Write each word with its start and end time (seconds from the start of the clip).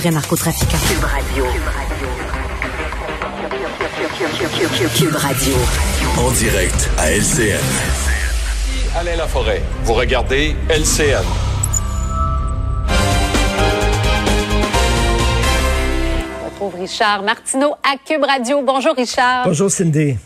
vrais 0.00 0.10
narcotrafiquants. 0.10 0.78
Cube 0.88 1.04
Radio. 1.04 1.44
Cube 4.96 5.16
Radio. 5.16 5.54
En 6.18 6.30
direct 6.32 6.90
à 6.96 7.10
LCN. 7.10 7.60
Alain 8.96 9.16
Laforêt. 9.16 9.62
Vous 9.84 9.92
regardez 9.92 10.56
LCN. 10.70 11.24
On 16.40 16.48
retrouve 16.48 16.80
Richard 16.80 17.22
Martineau 17.22 17.74
à 17.82 17.96
Cube 18.02 18.24
Radio. 18.24 18.62
Bonjour 18.62 18.94
Richard. 18.96 19.44
Bonjour 19.44 19.70
Cindy. 19.70 20.16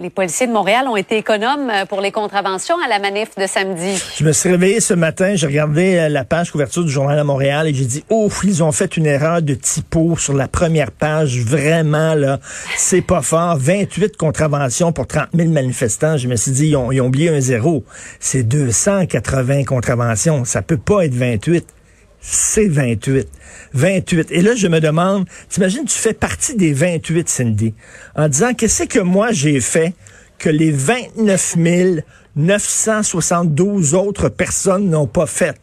Les 0.00 0.10
policiers 0.10 0.46
de 0.46 0.52
Montréal 0.52 0.86
ont 0.86 0.94
été 0.94 1.16
économes 1.16 1.70
euh, 1.70 1.84
pour 1.84 2.00
les 2.00 2.12
contraventions 2.12 2.76
à 2.84 2.88
la 2.88 3.00
manif 3.00 3.30
de 3.36 3.48
samedi. 3.48 4.00
Je 4.16 4.22
me 4.22 4.30
suis 4.30 4.48
réveillé 4.48 4.78
ce 4.78 4.94
matin, 4.94 5.34
j'ai 5.34 5.48
regardé 5.48 5.96
euh, 5.96 6.08
la 6.08 6.24
page 6.24 6.52
couverture 6.52 6.84
du 6.84 6.90
journal 6.90 7.18
à 7.18 7.24
Montréal 7.24 7.66
et 7.66 7.74
j'ai 7.74 7.84
dit, 7.84 8.04
oh, 8.08 8.30
ils 8.44 8.62
ont 8.62 8.70
fait 8.70 8.96
une 8.96 9.06
erreur 9.06 9.42
de 9.42 9.54
typo 9.54 10.16
sur 10.16 10.34
la 10.34 10.46
première 10.46 10.92
page. 10.92 11.40
Vraiment, 11.40 12.14
là, 12.14 12.38
c'est 12.76 13.00
pas 13.00 13.22
fort. 13.22 13.56
28 13.58 14.16
contraventions 14.16 14.92
pour 14.92 15.08
30 15.08 15.30
000 15.34 15.50
manifestants. 15.50 16.16
Je 16.16 16.28
me 16.28 16.36
suis 16.36 16.52
dit, 16.52 16.68
ils 16.68 16.76
ont, 16.76 16.92
ils 16.92 17.00
ont 17.00 17.06
oublié 17.06 17.30
un 17.30 17.40
zéro. 17.40 17.82
C'est 18.20 18.44
280 18.44 19.64
contraventions. 19.64 20.44
Ça 20.44 20.62
peut 20.62 20.76
pas 20.76 21.06
être 21.06 21.14
28 21.14 21.66
c'est 22.20 22.68
28. 22.68 23.28
28. 23.74 24.28
Et 24.30 24.42
là, 24.42 24.54
je 24.54 24.68
me 24.68 24.80
demande, 24.80 25.26
t'imagines, 25.48 25.84
tu 25.84 25.98
fais 25.98 26.14
partie 26.14 26.56
des 26.56 26.72
28, 26.72 27.28
Cindy, 27.28 27.74
en 28.16 28.28
disant, 28.28 28.54
qu'est-ce 28.54 28.84
que 28.84 29.00
moi 29.00 29.32
j'ai 29.32 29.60
fait 29.60 29.94
que 30.38 30.48
les 30.48 30.70
29 30.70 31.56
972 32.36 33.94
autres 33.94 34.28
personnes 34.28 34.90
n'ont 34.90 35.06
pas 35.06 35.26
fait? 35.26 35.56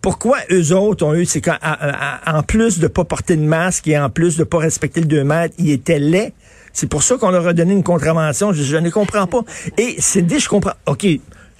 Pourquoi 0.00 0.38
eux 0.50 0.72
autres 0.72 1.04
ont 1.04 1.14
eu, 1.14 1.26
c'est 1.26 1.42
qu'en 1.42 2.42
plus 2.46 2.78
de 2.78 2.88
pas 2.88 3.04
porter 3.04 3.36
de 3.36 3.42
masque 3.42 3.86
et 3.86 3.98
en 3.98 4.08
plus 4.08 4.36
de 4.36 4.44
pas 4.44 4.58
respecter 4.58 5.00
le 5.00 5.06
2 5.06 5.24
mètres, 5.24 5.54
ils 5.58 5.70
étaient 5.70 5.98
laids? 5.98 6.32
C'est 6.72 6.88
pour 6.88 7.02
ça 7.02 7.16
qu'on 7.16 7.30
leur 7.30 7.46
a 7.46 7.52
donné 7.52 7.72
une 7.72 7.82
contravention. 7.82 8.52
Je, 8.52 8.62
je 8.62 8.76
ne 8.76 8.90
comprends 8.90 9.26
pas. 9.26 9.42
Et 9.76 9.96
Cindy, 10.00 10.38
je 10.38 10.48
comprends. 10.48 10.72
OK, 10.86 11.06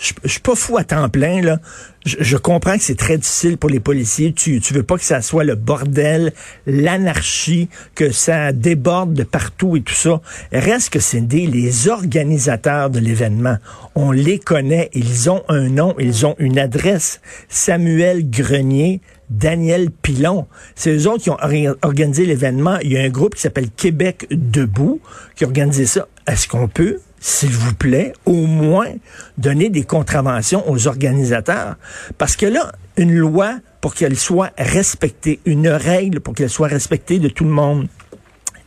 je, 0.00 0.14
je 0.24 0.28
suis 0.28 0.40
pas 0.40 0.54
fou 0.54 0.78
à 0.78 0.84
temps 0.84 1.08
plein, 1.08 1.42
là. 1.42 1.58
Je, 2.06 2.38
comprends 2.38 2.78
que 2.78 2.82
c'est 2.82 2.96
très 2.96 3.18
difficile 3.18 3.58
pour 3.58 3.68
les 3.68 3.78
policiers. 3.78 4.32
Tu, 4.32 4.58
tu 4.60 4.72
veux 4.72 4.82
pas 4.82 4.96
que 4.96 5.04
ça 5.04 5.20
soit 5.20 5.44
le 5.44 5.54
bordel, 5.54 6.32
l'anarchie, 6.66 7.68
que 7.94 8.10
ça 8.10 8.52
déborde 8.52 9.12
de 9.12 9.22
partout 9.22 9.76
et 9.76 9.82
tout 9.82 9.94
ça. 9.94 10.22
Reste 10.50 10.88
que 10.94 10.98
c'est 10.98 11.20
des 11.20 11.46
les 11.46 11.88
organisateurs 11.88 12.88
de 12.88 12.98
l'événement. 12.98 13.58
On 13.94 14.12
les 14.12 14.38
connaît. 14.38 14.88
Ils 14.94 15.28
ont 15.28 15.42
un 15.48 15.68
nom, 15.68 15.94
ils 15.98 16.24
ont 16.24 16.36
une 16.38 16.58
adresse. 16.58 17.20
Samuel 17.50 18.30
Grenier, 18.30 19.02
Daniel 19.28 19.90
Pilon. 19.90 20.46
C'est 20.74 20.96
eux 20.96 21.06
autres 21.06 21.24
qui 21.24 21.30
ont 21.30 21.76
organisé 21.82 22.24
l'événement. 22.24 22.78
Il 22.82 22.92
y 22.92 22.96
a 22.96 23.02
un 23.02 23.10
groupe 23.10 23.34
qui 23.34 23.42
s'appelle 23.42 23.68
Québec 23.70 24.26
Debout 24.30 25.02
qui 25.36 25.44
a 25.44 25.72
ça. 25.86 26.08
Est-ce 26.26 26.48
qu'on 26.48 26.68
peut 26.68 26.98
s'il 27.20 27.50
vous 27.50 27.74
plaît, 27.74 28.14
au 28.24 28.46
moins 28.46 28.88
donner 29.38 29.68
des 29.68 29.84
contraventions 29.84 30.68
aux 30.68 30.88
organisateurs. 30.88 31.76
Parce 32.18 32.34
que 32.34 32.46
là, 32.46 32.72
une 32.96 33.14
loi, 33.14 33.58
pour 33.80 33.94
qu'elle 33.94 34.16
soit 34.16 34.50
respectée, 34.58 35.38
une 35.44 35.68
règle 35.68 36.20
pour 36.20 36.34
qu'elle 36.34 36.50
soit 36.50 36.68
respectée 36.68 37.18
de 37.18 37.28
tout 37.28 37.44
le 37.44 37.50
monde, 37.50 37.88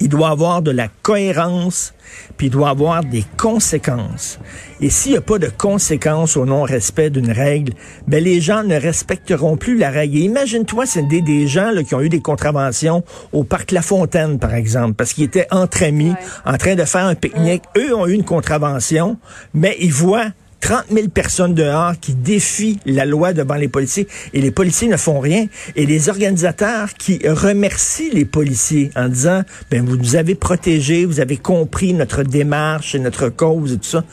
il 0.00 0.08
doit 0.08 0.30
avoir 0.30 0.60
de 0.60 0.70
la 0.70 0.88
cohérence, 1.02 1.94
puis 2.36 2.48
il 2.48 2.50
doit 2.50 2.70
avoir 2.70 3.04
des 3.04 3.24
conséquences. 3.36 4.38
Et 4.80 4.90
s'il 4.90 5.12
n'y 5.12 5.18
a 5.18 5.22
pas 5.22 5.38
de 5.38 5.48
conséquences 5.48 6.36
au 6.36 6.44
non-respect 6.44 7.10
d'une 7.10 7.30
règle, 7.30 7.72
ben 8.06 8.22
les 8.22 8.40
gens 8.40 8.64
ne 8.64 8.74
respecteront 8.74 9.56
plus 9.56 9.78
la 9.78 9.90
règle. 9.90 10.18
Imagine-toi, 10.18 10.86
c'est 10.86 11.06
des, 11.06 11.22
des 11.22 11.46
gens 11.46 11.70
là, 11.70 11.82
qui 11.82 11.94
ont 11.94 12.00
eu 12.00 12.08
des 12.08 12.20
contraventions 12.20 13.04
au 13.32 13.44
parc 13.44 13.70
La 13.70 13.82
Fontaine, 13.82 14.38
par 14.38 14.54
exemple, 14.54 14.94
parce 14.94 15.12
qu'ils 15.12 15.24
étaient 15.24 15.46
entre 15.50 15.84
amis, 15.84 16.12
en 16.44 16.56
train 16.58 16.74
de 16.74 16.84
faire 16.84 17.06
un 17.06 17.14
pique-nique. 17.14 17.62
Eux 17.76 17.94
ont 17.94 18.06
eu 18.06 18.12
une 18.12 18.24
contravention, 18.24 19.16
mais 19.54 19.76
ils 19.80 19.92
voient 19.92 20.28
30 20.64 20.86
000 20.90 21.08
personnes 21.08 21.52
dehors 21.52 21.92
qui 22.00 22.14
défient 22.14 22.78
la 22.86 23.04
loi 23.04 23.34
devant 23.34 23.56
les 23.56 23.68
policiers 23.68 24.08
et 24.32 24.40
les 24.40 24.50
policiers 24.50 24.88
ne 24.88 24.96
font 24.96 25.20
rien. 25.20 25.46
Et 25.76 25.84
les 25.84 26.08
organisateurs 26.08 26.94
qui 26.94 27.20
remercient 27.28 28.08
les 28.14 28.24
policiers 28.24 28.90
en 28.96 29.10
disant, 29.10 29.42
ben, 29.70 29.84
vous 29.84 29.98
nous 29.98 30.16
avez 30.16 30.34
protégés, 30.34 31.04
vous 31.04 31.20
avez 31.20 31.36
compris 31.36 31.92
notre 31.92 32.22
démarche 32.22 32.94
et 32.94 32.98
notre 32.98 33.28
cause 33.28 33.74
et 33.74 33.76
tout 33.76 33.90
ça. 33.90 34.04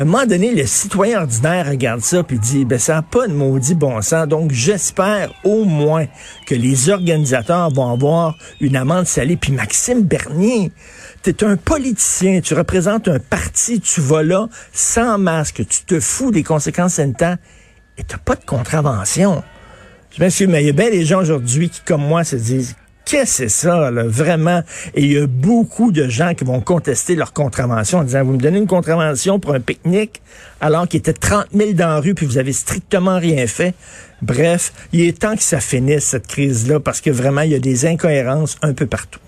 À 0.00 0.04
un 0.04 0.06
moment 0.06 0.24
donné, 0.24 0.54
le 0.54 0.64
citoyen 0.64 1.20
ordinaire 1.20 1.68
regarde 1.68 2.00
ça 2.00 2.22
puis 2.22 2.38
dit, 2.38 2.64
ben 2.64 2.78
ça 2.78 2.94
n'a 2.94 3.02
pas 3.02 3.28
de 3.28 3.34
maudit 3.34 3.74
bon 3.74 4.00
sens. 4.00 4.26
Donc 4.26 4.50
j'espère 4.50 5.30
au 5.44 5.66
moins 5.66 6.06
que 6.46 6.54
les 6.54 6.88
organisateurs 6.88 7.70
vont 7.70 7.92
avoir 7.92 8.34
une 8.62 8.76
amende 8.76 9.06
salée. 9.06 9.36
Puis 9.36 9.52
Maxime 9.52 10.04
Bernier, 10.04 10.72
tu 11.22 11.28
es 11.28 11.44
un 11.44 11.58
politicien, 11.58 12.40
tu 12.40 12.54
représentes 12.54 13.08
un 13.08 13.18
parti, 13.18 13.78
tu 13.78 14.00
vas 14.00 14.22
là 14.22 14.48
sans 14.72 15.18
masque, 15.18 15.66
tu 15.68 15.84
te 15.84 16.00
fous 16.00 16.30
des 16.30 16.44
conséquences 16.44 16.94
sanitaires 16.94 17.36
et 17.98 18.02
t'as 18.02 18.16
pas 18.16 18.36
de 18.36 18.44
contravention. 18.46 19.44
Je 20.16 20.22
m'excuse, 20.22 20.48
mais 20.48 20.62
il 20.62 20.68
y 20.68 20.70
a 20.70 20.72
bien 20.72 20.88
des 20.88 21.04
gens 21.04 21.20
aujourd'hui 21.20 21.68
qui, 21.68 21.82
comme 21.82 22.06
moi, 22.06 22.24
se 22.24 22.36
disent 22.36 22.74
Qu'est-ce 23.10 23.42
que 23.42 23.48
c'est 23.48 23.48
ça, 23.48 23.90
là, 23.90 24.04
vraiment? 24.04 24.62
Et 24.94 25.02
il 25.02 25.12
y 25.14 25.18
a 25.18 25.26
beaucoup 25.26 25.90
de 25.90 26.08
gens 26.08 26.32
qui 26.34 26.44
vont 26.44 26.60
contester 26.60 27.16
leur 27.16 27.32
contravention 27.32 27.98
en 27.98 28.04
disant, 28.04 28.22
vous 28.22 28.34
me 28.34 28.38
donnez 28.38 28.58
une 28.58 28.68
contravention 28.68 29.40
pour 29.40 29.52
un 29.52 29.58
pique-nique 29.58 30.22
alors 30.60 30.86
qu'il 30.86 30.98
était 30.98 31.12
30 31.12 31.46
000 31.52 31.72
dans 31.72 31.88
la 31.88 31.98
rue 31.98 32.14
puis 32.14 32.24
vous 32.24 32.38
avez 32.38 32.52
strictement 32.52 33.18
rien 33.18 33.48
fait. 33.48 33.74
Bref, 34.22 34.72
il 34.92 35.00
est 35.00 35.18
temps 35.18 35.34
que 35.34 35.42
ça 35.42 35.58
finisse, 35.58 36.04
cette 36.04 36.28
crise-là, 36.28 36.78
parce 36.78 37.00
que 37.00 37.10
vraiment, 37.10 37.40
il 37.40 37.50
y 37.50 37.56
a 37.56 37.58
des 37.58 37.84
incohérences 37.84 38.56
un 38.62 38.74
peu 38.74 38.86
partout. 38.86 39.18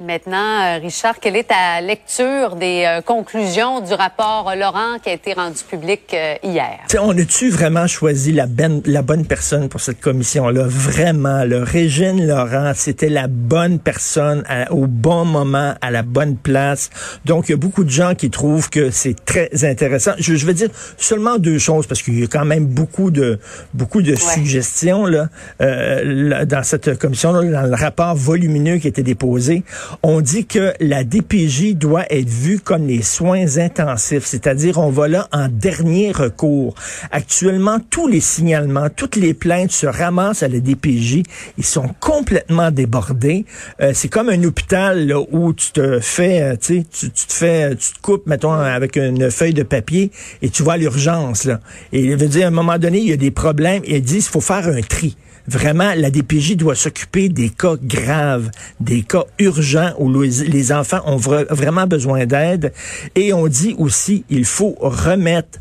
Maintenant, 0.00 0.36
euh, 0.36 0.78
Richard, 0.80 1.18
quelle 1.18 1.34
est 1.34 1.48
ta 1.48 1.80
lecture 1.80 2.54
des 2.54 2.84
euh, 2.86 3.00
conclusions 3.00 3.80
du 3.80 3.92
rapport 3.94 4.54
Laurent 4.56 5.00
qui 5.02 5.10
a 5.10 5.12
été 5.12 5.32
rendu 5.32 5.58
public 5.68 6.14
euh, 6.14 6.36
hier? 6.44 6.78
T'sais, 6.86 7.00
on 7.00 7.10
a-tu 7.10 7.50
vraiment 7.50 7.88
choisi 7.88 8.30
la, 8.30 8.46
ben, 8.46 8.80
la 8.84 9.02
bonne 9.02 9.26
personne 9.26 9.68
pour 9.68 9.80
cette 9.80 10.00
commission-là? 10.00 10.66
Vraiment, 10.68 11.42
le 11.42 11.64
Régine 11.64 12.24
Laurent, 12.24 12.70
c'était 12.76 13.08
la 13.08 13.26
bonne 13.26 13.80
personne 13.80 14.44
à, 14.48 14.72
au 14.72 14.86
bon 14.86 15.24
moment, 15.24 15.74
à 15.80 15.90
la 15.90 16.02
bonne 16.02 16.36
place. 16.36 16.90
Donc, 17.24 17.48
il 17.48 17.52
y 17.52 17.54
a 17.54 17.58
beaucoup 17.58 17.82
de 17.82 17.90
gens 17.90 18.14
qui 18.14 18.30
trouvent 18.30 18.70
que 18.70 18.92
c'est 18.92 19.16
très 19.24 19.50
intéressant. 19.64 20.12
Je, 20.18 20.36
je 20.36 20.46
vais 20.46 20.54
dire 20.54 20.70
seulement 20.96 21.38
deux 21.38 21.58
choses 21.58 21.88
parce 21.88 22.02
qu'il 22.02 22.20
y 22.20 22.22
a 22.22 22.28
quand 22.28 22.44
même 22.44 22.66
beaucoup 22.66 23.10
de 23.10 23.40
beaucoup 23.74 24.02
de 24.02 24.12
ouais. 24.12 24.16
suggestions 24.16 25.06
là, 25.06 25.28
euh, 25.60 26.44
dans 26.44 26.62
cette 26.62 26.96
commission-là, 27.00 27.42
dans 27.50 27.68
le 27.68 27.74
rapport 27.74 28.14
volumineux 28.14 28.76
qui 28.76 28.86
a 28.86 28.90
été 28.90 29.02
déposé 29.02 29.64
on 30.02 30.20
dit 30.20 30.46
que 30.46 30.72
la 30.80 31.04
DPJ 31.04 31.74
doit 31.74 32.04
être 32.10 32.28
vue 32.28 32.60
comme 32.60 32.86
les 32.86 33.02
soins 33.02 33.58
intensifs, 33.58 34.24
c'est-à-dire 34.24 34.78
on 34.78 34.90
va 34.90 35.08
là 35.08 35.28
en 35.32 35.48
dernier 35.48 36.12
recours. 36.12 36.74
Actuellement, 37.10 37.78
tous 37.90 38.06
les 38.06 38.20
signalements, 38.20 38.88
toutes 38.94 39.16
les 39.16 39.34
plaintes 39.34 39.72
se 39.72 39.86
ramassent 39.86 40.42
à 40.42 40.48
la 40.48 40.60
DPJ. 40.60 41.22
Ils 41.56 41.64
sont 41.64 41.88
complètement 42.00 42.70
débordés. 42.70 43.44
Euh, 43.80 43.92
c'est 43.94 44.08
comme 44.08 44.28
un 44.28 44.42
hôpital 44.44 45.06
là, 45.06 45.20
où 45.32 45.52
tu 45.52 45.72
te 45.72 46.00
fais, 46.00 46.42
euh, 46.42 46.56
tu, 46.56 46.84
tu 46.84 47.10
te 47.10 47.32
fais, 47.32 47.74
tu 47.76 47.92
te 47.92 48.00
coupes, 48.00 48.26
mettons, 48.26 48.52
avec 48.52 48.96
une 48.96 49.30
feuille 49.30 49.54
de 49.54 49.62
papier 49.62 50.10
et 50.42 50.50
tu 50.50 50.68
à 50.68 50.76
l'urgence. 50.76 51.46
Et 51.92 52.04
il 52.04 52.16
veut 52.16 52.28
dire, 52.28 52.44
à 52.44 52.48
un 52.48 52.52
moment 52.52 52.78
donné, 52.78 52.98
il 52.98 53.08
y 53.08 53.12
a 53.12 53.16
des 53.16 53.30
problèmes 53.30 53.82
et 53.84 53.96
ils 53.96 54.02
disent, 54.02 54.26
il 54.26 54.30
faut 54.30 54.40
faire 54.40 54.66
un 54.68 54.80
tri 54.82 55.16
vraiment, 55.48 55.92
la 55.96 56.10
DPJ 56.10 56.56
doit 56.56 56.74
s'occuper 56.74 57.28
des 57.28 57.50
cas 57.50 57.76
graves, 57.82 58.50
des 58.80 59.02
cas 59.02 59.24
urgents 59.38 59.92
où 59.98 60.10
les 60.10 60.72
enfants 60.72 61.00
ont 61.06 61.16
vraiment 61.16 61.86
besoin 61.86 62.26
d'aide. 62.26 62.72
Et 63.14 63.32
on 63.32 63.48
dit 63.48 63.74
aussi, 63.78 64.24
il 64.28 64.44
faut 64.44 64.76
remettre 64.80 65.58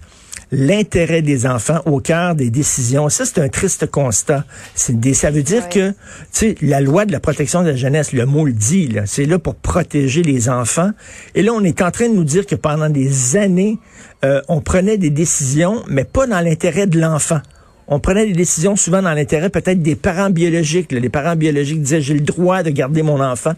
l'intérêt 0.52 1.22
des 1.22 1.46
enfants 1.46 1.82
au 1.86 2.00
cœur 2.00 2.36
des 2.36 2.50
décisions. 2.50 3.10
Ça, 3.10 3.26
c'est 3.26 3.40
un 3.40 3.50
triste 3.50 3.90
constat. 3.90 4.46
Des, 4.90 5.14
ça 5.14 5.32
veut 5.32 5.44
dire 5.44 5.64
ouais. 5.64 5.70
que, 5.70 5.90
tu 5.90 5.96
sais, 6.32 6.56
la 6.62 6.80
loi 6.80 7.06
de 7.06 7.12
la 7.12 7.20
protection 7.20 7.64
de 7.64 7.70
la 7.70 7.76
jeunesse, 7.76 8.14
le 8.14 8.26
mot 8.26 8.46
le 8.46 8.54
dit, 8.54 8.96
c'est 9.06 9.26
là 9.26 9.40
pour 9.40 9.56
protéger 9.56 10.24
les 10.24 10.50
enfants. 10.50 10.92
Et 11.36 11.44
là, 11.44 11.52
on 11.54 11.64
est 11.64 11.82
en 11.82 11.92
train 11.92 12.08
de 12.10 12.14
nous 12.14 12.24
dire 12.24 12.46
que 12.46 12.56
pendant 12.56 12.90
des 12.90 13.36
années, 13.36 13.78
euh, 14.24 14.42
on 14.48 14.62
prenait 14.62 14.98
des 14.98 15.10
décisions, 15.10 15.84
mais 15.88 16.06
pas 16.06 16.28
dans 16.28 16.40
l'intérêt 16.40 16.88
de 16.88 17.00
l'enfant 17.00 17.42
on 17.88 18.00
prenait 18.00 18.26
des 18.26 18.34
décisions 18.34 18.76
souvent 18.76 19.02
dans 19.02 19.14
l'intérêt 19.14 19.50
peut-être 19.50 19.82
des 19.82 19.96
parents 19.96 20.30
biologiques. 20.30 20.92
Là. 20.92 21.00
Les 21.00 21.10
parents 21.10 21.36
biologiques 21.36 21.82
disaient 21.82 22.02
j'ai 22.02 22.14
le 22.14 22.22
droit 22.22 22.64
de 22.64 22.70
garder 22.70 23.02
mon 23.02 23.22
enfant. 23.22 23.54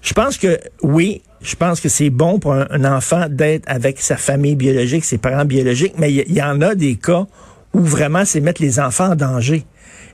Je 0.00 0.12
pense 0.12 0.36
que 0.36 0.60
oui, 0.82 1.22
je 1.42 1.56
pense 1.56 1.80
que 1.80 1.88
c'est 1.88 2.10
bon 2.10 2.38
pour 2.38 2.52
un, 2.54 2.84
enfant 2.84 3.26
d'être 3.28 3.64
avec 3.66 4.00
sa 4.00 4.16
famille 4.16 4.54
biologique, 4.54 5.04
ses 5.04 5.18
parents 5.18 5.44
biologiques, 5.44 5.94
mais 5.98 6.12
il 6.12 6.32
y, 6.32 6.42
en 6.42 6.60
a 6.60 6.74
des 6.74 6.96
cas 6.96 7.26
où 7.72 7.80
vraiment 7.80 8.24
c'est 8.24 8.40
mettre 8.40 8.62
les 8.62 8.78
enfants 8.78 9.12
en 9.12 9.16
danger. 9.16 9.64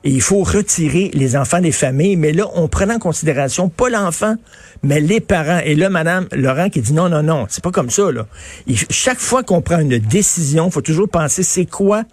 Et 0.02 0.11
il 0.11 0.23
faut 0.23 0.43
retirer 0.43 1.11
les 1.12 1.37
enfants 1.37 1.61
des 1.61 1.73
familles. 1.73 2.17
Mais 2.17 2.32
là, 2.32 2.44
on 2.55 2.69
prend 2.69 2.88
en 2.88 2.99
considération 2.99 3.69
pas 3.69 3.91
l'enfant, 3.91 4.37
mais 4.82 5.00
les 5.00 5.20
parents. 5.20 5.61
Et 5.64 5.75
là, 5.75 5.91
Madame 5.91 6.26
Laurent 6.32 6.70
qui 6.70 6.81
dit 6.81 6.94
non, 6.94 7.08
non, 7.08 7.23
non, 7.23 7.47
c'est 7.49 7.62
pas 7.62 7.70
comme 7.70 7.91
ça. 7.91 8.11
Là. 8.11 8.26
chaque 8.88 9.19
fois 9.19 9.43
qu'on 9.43 9.61
prend 9.61 9.79
une 9.79 9.99
décision, 9.99 10.67
il 10.67 10.73
faut 10.73 10.81
toujours 10.81 11.08
penser 11.08 11.43
c'est 11.43 11.67
quoi 11.67 12.05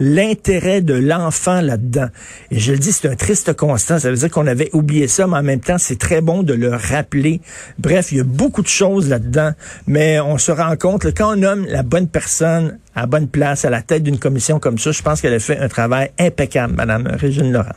l'intérêt 0.00 0.80
de 0.80 0.94
l'enfant 0.94 1.60
là-dedans? 1.60 2.08
Et 2.50 2.58
je 2.58 2.72
le 2.72 2.78
dis, 2.78 2.92
c'est 2.92 3.08
un 3.08 3.14
triste 3.14 3.52
constat. 3.52 4.00
Ça 4.00 4.10
veut 4.10 4.16
dire 4.16 4.30
qu'on 4.30 4.46
avait 4.46 4.70
oublié 4.72 5.06
ça, 5.06 5.26
mais 5.26 5.36
en 5.36 5.42
même 5.42 5.60
temps, 5.60 5.78
c'est 5.78 5.98
très 5.98 6.20
bon 6.20 6.42
de 6.42 6.52
le 6.52 6.74
rappeler. 6.74 7.40
Bref, 7.78 8.10
il 8.10 8.18
y 8.18 8.20
a 8.20 8.24
beaucoup 8.24 8.62
de 8.62 8.68
choses 8.68 9.08
là-dedans, 9.08 9.52
mais 9.86 10.18
on 10.18 10.38
se 10.38 10.50
rend 10.50 10.76
compte, 10.76 11.04
là, 11.04 11.12
quand 11.12 11.34
on 11.34 11.36
nomme 11.36 11.64
la 11.66 11.82
bonne 11.82 12.08
personne 12.08 12.78
à 12.96 13.04
bonne 13.04 13.28
place, 13.28 13.66
à 13.66 13.70
la 13.70 13.82
tête 13.82 14.02
d'une 14.02 14.18
commission 14.18 14.58
comme 14.58 14.78
ça, 14.78 14.90
je 14.90 15.02
pense 15.02 15.20
qu'elle 15.20 15.34
a 15.34 15.38
fait 15.38 15.58
un 15.58 15.68
travail 15.68 16.10
impeccable, 16.18 16.74
Madame 16.74 17.06
Laurent. 17.44 17.68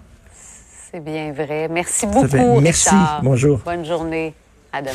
C'est 0.91 1.03
bien 1.03 1.31
vrai. 1.31 1.67
Merci 1.69 2.07
beaucoup. 2.07 2.59
Merci. 2.59 2.89
Richard. 2.89 3.21
Bonjour. 3.23 3.59
Bonne 3.63 3.85
journée. 3.85 4.33
À 4.71 4.81
demain. 4.81 4.94